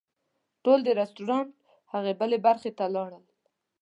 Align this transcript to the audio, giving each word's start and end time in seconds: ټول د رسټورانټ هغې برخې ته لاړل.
ټول 0.63 0.79
د 0.83 0.89
رسټورانټ 0.99 1.51
هغې 1.93 2.13
برخې 2.45 2.71
ته 2.77 2.85
لاړل. 2.95 3.23